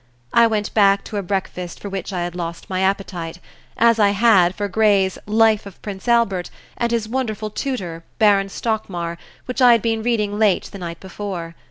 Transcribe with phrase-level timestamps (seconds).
[0.33, 3.37] I went back to a breakfast for which I had lost my appetite,
[3.77, 9.19] as I had for Gray's "Life of Prince Albert" and his wonderful tutor, Baron Stockmar,
[9.45, 11.53] which I had been reading late the night before.